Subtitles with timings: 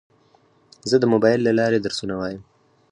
[0.89, 2.41] زه د موبایل له لارې درسونه وایم.